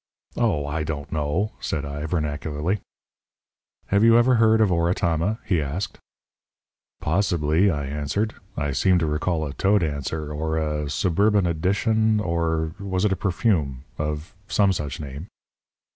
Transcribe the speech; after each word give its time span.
"Oh, 0.35 0.65
I 0.65 0.83
don't 0.83 1.11
know!" 1.11 1.51
said 1.59 1.85
I, 1.85 2.03
vernacularly. 2.07 2.79
"Have 3.89 4.03
you 4.03 4.17
ever 4.17 4.33
heard 4.41 4.59
of 4.59 4.71
Oratama?" 4.71 5.37
he 5.45 5.61
asked. 5.61 5.99
"Possibly," 7.01 7.69
I 7.69 7.85
answered. 7.85 8.33
"I 8.57 8.71
seem 8.71 8.97
to 8.97 9.05
recall 9.05 9.45
a 9.45 9.53
toe 9.53 9.77
dancer 9.77 10.33
or 10.33 10.57
a 10.57 10.89
suburban 10.89 11.45
addition 11.45 12.19
or 12.19 12.73
was 12.79 13.05
it 13.05 13.11
a 13.13 13.15
perfume? 13.15 13.83
of 13.99 14.33
some 14.47 14.73
such 14.73 14.99
name." 14.99 15.27